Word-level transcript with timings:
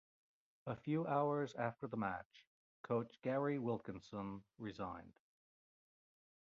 A 0.65 0.75
few 0.75 1.05
hours 1.05 1.53
after 1.53 1.85
the 1.85 1.95
match, 1.95 2.47
Coach 2.81 3.21
Gary 3.21 3.59
Wilkinson 3.59 4.41
resigned. 4.57 5.13